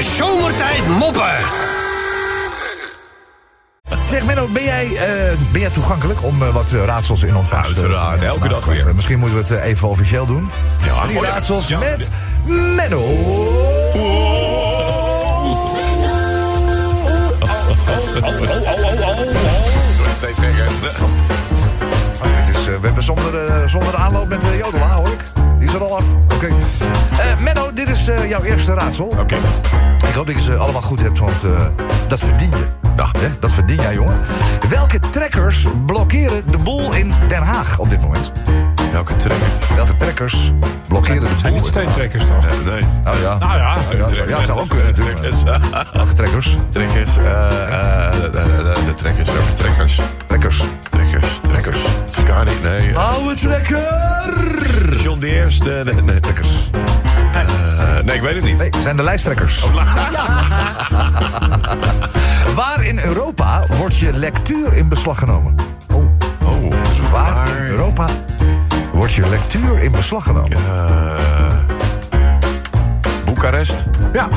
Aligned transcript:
De 0.00 0.06
zomertijd 0.06 0.86
moppen. 0.86 1.30
Zeg 4.08 4.24
Menno, 4.24 4.48
ben 4.48 4.64
jij, 4.64 4.86
eh, 4.86 5.38
ben 5.52 5.60
jij 5.60 5.70
toegankelijk 5.70 6.22
om 6.22 6.42
eh, 6.42 6.52
wat 6.54 6.72
eh, 6.72 6.84
raadsels 6.84 7.22
in 7.22 7.36
ontvangst 7.36 7.74
te 7.74 7.80
Uiteraard, 7.80 8.22
elke 8.22 8.40
vandaag? 8.40 8.58
dag 8.58 8.64
weer. 8.84 8.94
Misschien 8.94 9.18
moeten 9.18 9.38
we 9.42 9.54
het 9.54 9.62
even 9.62 9.88
officieel 9.88 10.26
doen. 10.26 10.50
Ja, 10.84 11.02
Drie 11.02 11.14
mooi, 11.14 11.26
ja. 11.26 11.32
raadsels 11.32 11.68
Ja. 11.68 11.78
met 11.78 12.08
Menno. 12.46 13.06
Steeds 20.14 20.38
gekker. 20.38 20.66
Oh, 22.22 22.26
eh, 22.26 22.80
we 22.80 22.86
hebben 22.86 23.02
zonder, 23.02 23.68
zonder 23.68 23.96
aanloop 23.96 24.28
met 24.28 24.40
de 24.40 24.56
jodela, 24.56 24.94
hoor 24.94 25.08
ik. 25.08 25.24
Die 25.58 25.68
is 25.68 25.74
er 25.74 25.84
al 25.84 25.96
af. 25.96 26.04
Oké. 26.34 26.46
Eh, 26.46 27.38
Menno, 27.38 27.72
is 28.00 28.08
eh, 28.08 28.28
jouw 28.28 28.42
eerste 28.42 28.74
raadsel. 28.74 29.06
Oké. 29.06 29.34
Ik 30.08 30.14
hoop 30.14 30.26
dat 30.26 30.36
je 30.36 30.42
ze 30.42 30.56
allemaal 30.56 30.82
goed 30.82 31.00
hebt, 31.00 31.18
want 31.18 31.44
eh, 31.44 31.50
dat 32.08 32.18
verdien 32.18 32.50
je. 32.50 32.66
Ja, 32.96 33.10
hè? 33.18 33.28
dat 33.40 33.50
verdien 33.50 33.76
jij, 33.80 33.94
jongen. 33.94 34.18
Welke 34.68 35.00
trekkers 35.10 35.66
blokkeren 35.86 36.42
de 36.50 36.58
boel 36.58 36.92
in 36.92 37.12
Den 37.28 37.42
Haag 37.42 37.78
op 37.78 37.90
dit 37.90 38.00
moment? 38.00 38.32
Welke 38.92 39.16
trekker? 39.16 39.46
Welke 39.76 39.96
trekkers 39.96 40.52
blokkeren 40.88 41.20
de 41.20 41.28
boel? 41.28 41.38
zijn 41.38 41.52
niet 41.52 41.64
steentrekkers 41.66 42.24
toch? 42.26 42.44
Nee. 42.64 42.80
Oh 42.82 43.20
ja. 43.22 43.38
Nou 43.38 43.56
ja, 43.56 43.76
Oh, 43.92 44.28
ja, 44.28 44.36
het 44.36 44.46
zou 44.46 44.60
ook 44.60 44.68
kunnen 44.68 44.86
natuurlijk. 44.86 45.16
Trekkers. 45.16 45.42
Welke 45.92 46.12
trekkers? 46.12 46.56
Trekkers. 46.68 47.16
eh, 47.16 48.06
eh, 48.06 48.12
de- 48.12 48.30
de- 48.30 48.72
de- 48.74 48.80
De 48.84 48.94
trekkers. 48.94 49.28
Welke 49.28 49.54
trekkers? 49.54 50.00
Trekkers. 50.26 50.62
Trekkers. 50.90 51.26
Trekkers. 51.42 51.78
Scani. 52.10 52.50
Nee. 52.62 52.92
eh, 52.92 53.12
Oude 53.14 53.34
trekker! 53.34 54.98
John 55.02 55.18
Deers. 55.20 55.58
De, 55.58 55.82
de, 55.84 55.94
nee, 56.04 56.20
trekkers. 56.20 56.49
Nee, 58.10 58.18
ik 58.18 58.24
weet 58.24 58.34
het 58.34 58.44
niet. 58.44 58.58
Nee, 58.58 58.82
zijn 58.82 58.96
de 58.96 59.02
lijsttrekkers. 59.02 59.64
Waar 62.60 62.84
in 62.84 62.98
Europa 62.98 63.64
wordt 63.76 63.96
je 63.98 64.12
lectuur 64.12 64.72
in 64.72 64.88
beslag 64.88 65.18
genomen? 65.18 65.54
Oh. 66.44 66.70
Dus 66.70 67.10
waar 67.10 67.48
in 67.56 67.66
Europa 67.66 68.08
wordt 68.92 69.12
je 69.12 69.28
lectuur 69.28 69.78
in 69.78 69.90
beslag 69.90 70.24
genomen? 70.24 70.52
Eh, 70.52 71.54
Boekarest. 73.24 73.86
ja. 74.12 74.28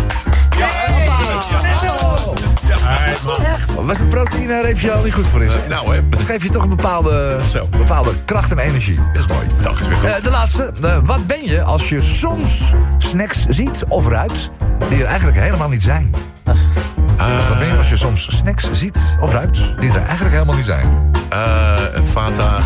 Was 3.94 4.02
een 4.02 4.08
proteïne-reepje 4.08 4.92
al 4.92 5.04
niet 5.04 5.14
goed 5.14 5.28
voor 5.28 5.44
is? 5.44 5.52
Nou, 5.70 5.96
hè. 5.96 6.10
Dat 6.10 6.22
geeft 6.22 6.42
je 6.42 6.50
toch 6.50 6.64
een 6.64 6.70
bepaalde, 6.70 7.40
Zo. 7.50 7.66
bepaalde 7.78 8.12
kracht 8.26 8.52
en 8.52 8.58
energie. 8.58 8.96
Dat 9.14 9.24
is 9.24 9.28
mooi. 9.28 9.46
Dag 9.64 9.82
is 9.82 9.88
weer 9.88 9.98
goed. 9.98 10.10
Eh, 10.10 10.24
de 10.24 10.30
laatste. 10.30 10.72
Eh, 10.82 10.98
wat 11.04 11.28
ben 11.28 11.46
je 11.46 11.62
als 11.64 11.90
je 11.90 12.02
soms 12.02 12.74
snacks 12.98 13.46
ziet 13.50 13.84
of 13.88 14.08
ruikt 14.08 14.50
die 14.90 15.00
er 15.02 15.06
eigenlijk 15.06 15.38
helemaal 15.40 15.70
niet 15.70 15.84
zijn? 15.84 16.14
Wat 16.44 17.58
ben 17.60 17.68
je 17.68 17.78
als 17.78 17.90
je 17.90 17.98
soms 17.98 18.38
snacks 18.38 18.70
ziet 18.72 18.98
of 19.20 19.32
ruikt 19.32 19.60
die 19.80 19.90
er 19.92 20.02
eigenlijk 20.04 20.34
helemaal 20.34 20.56
niet 20.56 20.66
zijn? 20.66 21.12
Eh, 21.30 21.74
een 21.94 22.06
Fata. 22.06 22.60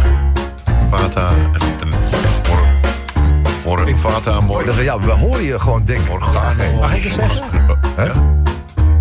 Fata. 0.91 1.29
Een, 1.79 1.93
mor, 3.65 3.87
een 3.87 3.97
Fata. 3.97 4.39
Mor, 4.39 4.65
Dat, 4.65 4.75
we- 4.75 4.83
ja, 4.83 4.99
we 4.99 5.11
horen 5.11 5.43
je 5.43 5.59
gewoon 5.59 5.83
denken. 5.85 6.13
Orgaan. 6.13 6.55
Mag 6.79 6.95
ik 6.95 7.03
het 7.03 7.13
zeggen? 7.13 7.43
Hè? 7.95 8.09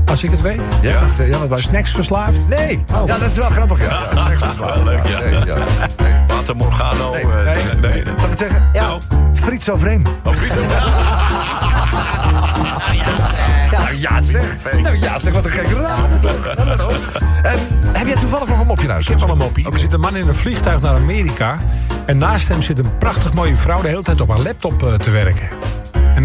Als 0.07 0.23
ik 0.23 0.31
het 0.31 0.41
weet. 0.41 0.61
Ja, 0.81 0.91
Ja. 0.91 1.01
wacht, 1.01 1.19
eh, 1.21 1.29
ja, 1.29 1.39
maar 1.49 1.59
Snacks 1.59 1.91
verslaafd? 1.91 2.49
Nee, 2.49 2.85
ja, 3.07 3.19
dat 3.19 3.31
is 3.31 3.37
wel 3.37 3.51
grappig. 3.51 3.81
Ja, 3.81 3.87
ja, 3.87 4.01
snacks. 4.13 4.41
Ja, 4.59 4.83
leuk, 4.83 5.03
ja. 5.07 5.19
Nee, 5.19 5.31
ja. 5.45 5.57
Nee. 5.97 6.15
Fata 6.29 6.53
Morgano. 6.55 7.13
Nee, 7.13 7.23
eh, 7.23 7.29
nee. 7.45 7.55
nee, 7.81 8.05
nee. 8.05 8.05
Zal 8.05 8.13
ik 8.25 8.31
het 8.31 8.39
zeggen? 8.39 8.71
Nou. 8.73 9.01
Friet 9.35 9.63
zo 9.63 9.77
vreemd. 9.77 10.09
Oh, 10.25 10.33
frieten. 10.33 10.61
Nou 13.71 13.99
ja, 13.99 14.21
zeg. 14.23 14.57
Nou 14.83 14.99
ja, 14.99 15.19
zeg, 15.19 15.33
wat 15.33 15.45
een 15.45 15.51
gekke 15.51 15.75
raadsel 15.75 16.19
toch? 16.19 16.55
Ja, 16.57 16.65
maar 16.65 16.81
ook. 16.85 16.93
En 17.43 17.59
heb 17.93 18.07
jij 18.07 18.17
toevallig 18.17 18.49
nog 18.49 18.61
een 18.61 18.67
mopje 18.67 18.87
naar 18.87 19.01
Ik 19.01 19.07
heb 19.09 19.19
wel 19.21 19.29
een 19.29 19.39
moppie. 19.39 19.71
Er 19.73 19.79
zit 19.79 19.93
een 19.93 20.01
man 20.01 20.17
in 20.17 20.29
een 20.29 20.35
vliegtuig 20.35 20.81
naar 20.81 20.95
Amerika. 20.95 21.57
En 22.07 22.19
naast 22.19 22.49
hem 22.49 22.63
zit 22.63 22.79
een 22.79 22.99
prachtig 22.99 23.33
mooie 23.33 23.57
vrouw 23.57 23.81
de 23.83 23.89
hele 23.89 24.03
tijd 24.03 24.21
op 24.21 24.29
haar 24.29 24.39
laptop 24.39 24.83
eh, 24.83 24.95
te 24.95 25.11
werken. 25.11 25.49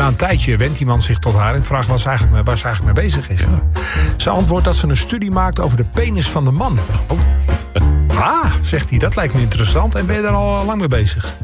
Na 0.01 0.07
een 0.07 0.15
tijdje 0.15 0.57
wendt 0.57 0.77
die 0.77 0.87
man 0.87 1.01
zich 1.01 1.19
tot 1.19 1.35
haar 1.35 1.55
en 1.55 1.63
vraagt 1.63 1.87
wat 1.87 1.99
ze 1.99 2.07
eigenlijk, 2.07 2.35
mee- 2.35 2.45
waar 2.45 2.57
ze 2.57 2.63
eigenlijk 2.65 2.95
mee 2.95 3.05
bezig 3.05 3.29
is. 3.29 3.43
Ze 4.17 4.29
antwoordt 4.29 4.65
dat 4.65 4.75
ze 4.75 4.87
een 4.87 4.97
studie 4.97 5.31
maakt 5.31 5.59
over 5.59 5.77
de 5.77 5.83
penis 5.83 6.29
van 6.29 6.45
de 6.45 6.51
man. 6.51 6.79
Ah, 8.15 8.53
zegt 8.61 8.89
hij, 8.89 8.99
dat 8.99 9.15
lijkt 9.15 9.33
me 9.33 9.41
interessant. 9.41 9.95
En 9.95 10.05
ben 10.05 10.15
je 10.15 10.21
daar 10.21 10.31
al 10.31 10.59
eh, 10.59 10.65
lang 10.65 10.79
mee 10.79 10.87
bezig? 10.87 11.35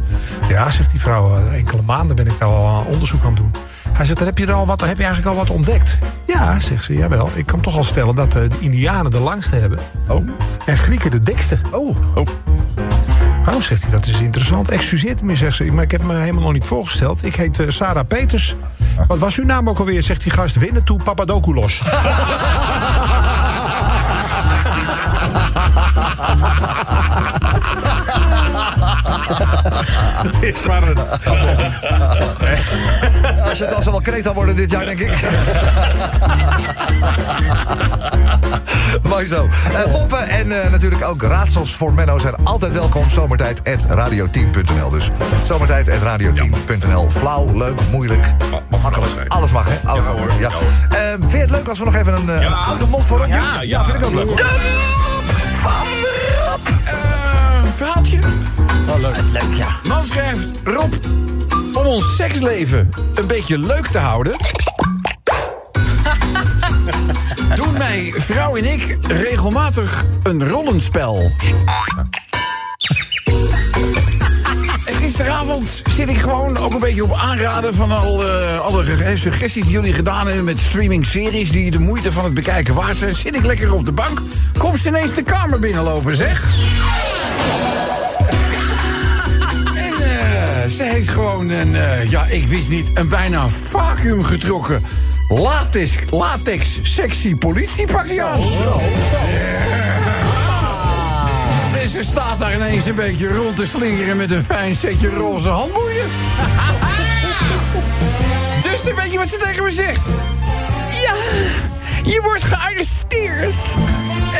Ja, 0.49 0.71
zegt 0.71 0.91
die 0.91 0.99
vrouw, 0.99 1.35
eh, 1.35 1.57
enkele 1.57 1.81
maanden 1.81 2.15
ben 2.15 2.27
ik 2.27 2.39
daar 2.39 2.49
al 2.49 2.81
eh, 2.81 2.87
onderzoek 2.91 3.23
aan 3.23 3.35
doen. 3.35 3.51
Hij 3.91 4.05
zegt, 4.05 4.17
dan 4.17 4.27
heb 4.27 4.37
je, 4.37 4.45
er 4.45 4.53
al 4.53 4.65
wat, 4.65 4.81
heb 4.81 4.97
je 4.97 5.03
eigenlijk 5.03 5.35
al 5.35 5.43
wat 5.45 5.55
ontdekt. 5.55 5.97
Ja, 6.27 6.59
zegt 6.59 6.83
ze, 6.83 6.93
jawel. 6.93 7.29
Ik 7.33 7.45
kan 7.45 7.59
toch 7.61 7.77
al 7.77 7.83
stellen 7.83 8.15
dat 8.15 8.31
de 8.31 8.47
Indianen 8.59 9.11
de 9.11 9.19
langste 9.19 9.55
hebben. 9.55 9.79
Oh. 10.07 10.29
En 10.65 10.77
Grieken 10.77 11.11
de 11.11 11.19
dikste. 11.19 11.57
Oh, 11.71 11.97
Oh, 12.15 12.27
Oh, 13.47 13.61
zegt 13.61 13.81
hij, 13.81 13.91
dat 13.91 14.05
is 14.05 14.19
interessant. 14.19 14.69
Excuseert 14.69 15.21
me, 15.21 15.35
zegt 15.35 15.55
ze, 15.55 15.71
maar 15.71 15.83
ik 15.83 15.91
heb 15.91 16.03
me 16.03 16.15
helemaal 16.15 16.43
nog 16.43 16.53
niet 16.53 16.65
voorgesteld. 16.65 17.25
Ik 17.25 17.35
heet 17.35 17.59
eh, 17.59 17.69
Sarah 17.69 18.07
Peters. 18.07 18.55
Wat 19.07 19.17
was 19.17 19.37
uw 19.37 19.45
naam 19.45 19.69
ook 19.69 19.79
alweer, 19.79 20.03
zegt 20.03 20.23
die 20.23 20.31
gast. 20.31 20.55
Winnetou 20.55 21.03
Papadopoulos. 21.03 21.81
Het 30.17 30.43
is 30.43 30.63
maar 30.63 30.83
een... 30.87 30.97
als 33.49 33.57
je 33.57 33.63
het 33.63 33.73
al 33.73 33.81
zal 33.81 33.91
wel 33.91 34.01
kreet 34.01 34.33
worden 34.33 34.55
dit 34.55 34.69
jaar, 34.69 34.85
denk 34.85 34.99
ik. 34.99 35.13
Zo. 39.25 39.47
Eh 39.73 39.91
poppen 39.91 40.27
en 40.27 40.63
eh, 40.63 40.71
natuurlijk 40.71 41.03
ook 41.03 41.21
raadsels 41.21 41.75
voor 41.75 41.93
Menno 41.93 42.17
zijn 42.17 42.35
altijd 42.43 42.73
welkom. 42.73 43.09
Zomertijd 43.09 43.61
at 43.63 43.85
radio10.nl. 43.85 44.89
Dus 44.89 45.09
zomertijd 45.43 45.89
at 45.89 45.99
radio10.nl. 46.01 47.09
Flauw, 47.09 47.57
leuk, 47.57 47.79
moeilijk. 47.91 48.33
mag 48.69 48.95
alles 48.95 49.13
zijn. 49.13 49.27
Alles 49.29 49.51
mag, 49.51 49.65
hè? 49.67 49.87
Alles 49.89 50.03
Ja, 50.03 50.11
mag, 50.11 50.19
hoor. 50.19 50.31
Ja. 50.39 50.49
Eh, 50.49 51.13
vind 51.19 51.31
je 51.31 51.37
het 51.37 51.49
leuk 51.49 51.67
als 51.67 51.79
we 51.79 51.85
nog 51.85 51.95
even 51.95 52.13
een 52.13 52.29
eh, 52.29 52.67
oude 52.69 52.85
mop 52.85 53.05
voor? 53.05 53.27
Ja, 53.27 53.61
ja. 53.61 53.83
vind 53.83 53.97
ik 53.97 54.05
ook 54.05 54.13
leuk. 54.13 54.27
hoor. 54.27 54.39
Van 55.51 55.71
Rob. 56.49 56.67
verhaaltje. 57.75 58.19
Oh, 58.89 58.99
leuk. 58.99 59.17
Leuk, 59.31 59.53
ja. 59.55 59.67
Man 59.87 60.05
schrijft, 60.05 60.51
Rob, 60.63 60.93
om 61.73 61.85
ons 61.85 62.15
seksleven 62.15 62.89
een 63.15 63.27
beetje 63.27 63.59
leuk 63.59 63.87
te 63.87 63.97
houden... 63.97 64.35
mijn 67.77 68.13
vrouw 68.17 68.55
en 68.55 68.65
ik 68.73 68.97
regelmatig 69.07 70.05
een 70.23 70.49
rollenspel. 70.49 71.31
En 74.85 74.93
gisteravond 74.93 75.81
zit 75.89 76.09
ik 76.09 76.17
gewoon 76.17 76.57
ook 76.57 76.73
een 76.73 76.79
beetje 76.79 77.03
op 77.03 77.13
aanraden 77.13 77.73
van 77.75 77.91
al, 77.91 78.27
eh, 78.27 78.59
alle 78.59 78.83
ge- 78.83 79.17
suggesties 79.17 79.63
die 79.63 79.71
jullie 79.71 79.93
gedaan 79.93 80.27
hebben 80.27 80.45
met 80.45 80.57
streaming-series 80.59 81.51
die 81.51 81.71
de 81.71 81.79
moeite 81.79 82.11
van 82.11 82.23
het 82.23 82.33
bekijken 82.33 82.73
waard 82.73 82.97
zijn. 82.97 83.15
Zit 83.15 83.35
ik 83.35 83.45
lekker 83.45 83.73
op 83.73 83.85
de 83.85 83.91
bank, 83.91 84.21
komt 84.57 84.79
ze 84.79 84.87
ineens 84.87 85.13
de 85.13 85.21
kamer 85.23 85.59
binnenlopen, 85.59 86.15
zeg. 86.15 86.45
Ze 90.77 90.83
heeft 90.83 91.09
gewoon 91.09 91.49
een, 91.49 91.75
eh, 91.75 92.09
ja, 92.09 92.25
ik 92.25 92.47
wist 92.47 92.69
niet, 92.69 92.89
een 92.93 93.09
bijna 93.09 93.47
vacuüm 93.47 94.23
getrokken 94.23 94.83
latex, 95.27 95.97
latex 96.09 96.79
sexy 96.81 97.35
politiepakje 97.35 98.23
aan. 98.23 98.39
En 101.81 101.87
ze 101.87 102.03
staat 102.03 102.39
daar 102.39 102.55
ineens 102.55 102.85
een 102.85 102.95
beetje 102.95 103.27
rond 103.27 103.55
te 103.55 103.65
slingeren 103.65 104.17
met 104.17 104.31
een 104.31 104.43
fijn 104.43 104.75
setje 104.75 105.09
roze 105.09 105.49
handboeien. 105.49 106.05
dus 108.63 108.83
dan 108.83 108.95
weet 108.95 109.11
je 109.11 109.17
wat 109.17 109.29
ze 109.29 109.37
tegen 109.37 109.63
me 109.63 109.71
zegt. 109.71 110.05
Ja, 111.01 111.13
je 112.03 112.21
wordt 112.23 112.43
gearresteerd. 112.43 113.55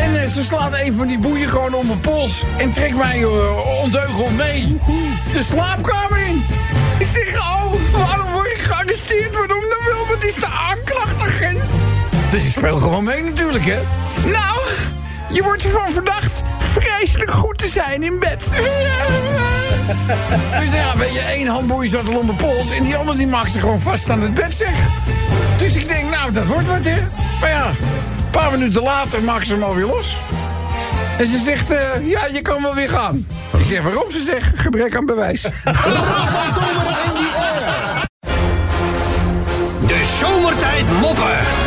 En 0.08 0.24
eh, 0.24 0.30
ze 0.30 0.44
slaat 0.44 0.74
een 0.74 0.94
van 0.94 1.08
die 1.08 1.20
boeien 1.20 1.50
gewoon 1.50 1.74
om 1.74 1.88
mijn 1.88 2.00
pols. 2.00 2.44
En 2.58 2.72
trekt 2.72 2.96
mij 2.96 3.20
uh, 3.20 3.82
ondeugend 3.82 4.38
mee. 4.38 4.78
De 5.34 5.44
slaapkamer 5.44 6.20
in. 6.28 6.46
Ik 7.00 7.08
zeg, 7.08 7.38
oh, 7.38 7.74
waarom 7.92 8.32
word 8.32 8.48
ik 8.48 8.58
gearresteerd? 8.58 9.36
Waarom 9.36 9.64
dan 9.70 9.86
wel? 9.86 10.08
Wat 10.08 10.24
is 10.24 10.36
de 10.36 10.48
aanklachtagent? 10.70 11.72
Dus 12.30 12.46
ik 12.46 12.52
speel 12.52 12.78
gewoon 12.78 13.04
mee 13.04 13.24
natuurlijk, 13.24 13.66
hè? 13.66 13.80
Nou, 14.30 14.60
je 15.30 15.44
wordt 15.44 15.64
ervan 15.64 15.92
verdacht 15.92 16.42
vreselijk 16.74 17.32
goed 17.32 17.58
te 17.58 17.68
zijn 17.68 18.04
in 18.04 18.20
bed. 18.20 18.44
dus 20.60 20.74
ja, 20.74 20.98
weet 20.98 21.14
je, 21.14 21.20
één 21.20 21.48
handboei 21.48 21.88
zat 21.88 22.10
al 22.10 22.16
om 22.16 22.26
mijn 22.26 22.38
pols... 22.38 22.72
en 22.72 22.84
die 22.84 22.96
andere 22.96 23.18
die 23.18 23.28
maakt 23.28 23.52
ze 23.52 23.60
gewoon 23.60 23.80
vast 23.80 24.10
aan 24.10 24.22
het 24.22 24.34
bed, 24.34 24.54
zeg. 24.54 24.76
Dus 25.58 25.74
ik 25.74 25.88
denk, 25.88 26.10
nou, 26.10 26.32
dat 26.32 26.46
wordt 26.46 26.68
wat, 26.68 26.86
hè? 26.86 26.98
Maar 27.40 27.50
ja, 27.50 27.72
paar 28.38 28.52
minuten 28.52 28.82
later 28.84 29.24
maakt 29.24 29.48
ze 29.48 29.54
hem 29.54 29.64
alweer 29.64 29.86
los. 29.86 30.18
En 31.18 31.26
ze 31.26 31.42
zegt, 31.46 31.72
eh, 31.72 32.10
ja, 32.10 32.26
je 32.26 32.42
kan 32.42 32.62
wel 32.62 32.76
weer 32.76 32.90
gaan. 32.90 33.28
Ik 33.58 33.66
zeg, 33.66 33.84
waarom? 33.84 34.12
Ze 34.12 34.24
zegt, 34.24 34.60
gebrek 34.60 34.96
aan 34.96 35.06
bewijs. 35.06 35.42
De 39.88 40.06
zomertijd 40.20 40.86
moppen. 41.00 41.67